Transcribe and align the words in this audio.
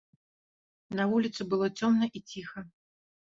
На 0.99 1.05
вуліцы 1.11 1.41
было 1.51 1.69
цёмна 1.81 2.05
і 2.21 2.23
ціха. 2.33 2.65